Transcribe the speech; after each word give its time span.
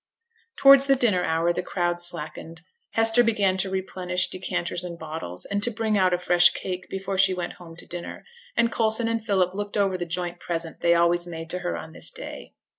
Towards 0.55 0.87
the 0.87 0.95
dinner 0.95 1.23
hour 1.23 1.53
the 1.53 1.61
crowd 1.61 2.01
slackened; 2.01 2.63
Hester 2.93 3.23
began 3.23 3.55
to 3.57 3.69
replenish 3.69 4.29
decanters 4.31 4.83
and 4.83 4.97
bottles, 4.97 5.45
and 5.45 5.61
to 5.61 5.69
bring 5.69 5.95
out 5.95 6.11
a 6.11 6.17
fresh 6.17 6.49
cake 6.49 6.89
before 6.89 7.19
she 7.19 7.35
went 7.35 7.53
home 7.61 7.75
to 7.75 7.85
dinner; 7.85 8.25
and 8.57 8.71
Coulson 8.71 9.07
and 9.07 9.23
Philip 9.23 9.53
looked 9.53 9.77
over 9.77 9.99
the 9.99 10.07
joint 10.07 10.39
present 10.39 10.79
they 10.81 10.95
always 10.95 11.27
made 11.27 11.51
to 11.51 11.59
her 11.59 11.77
on 11.77 11.91
this 11.93 12.09
day. 12.09 12.55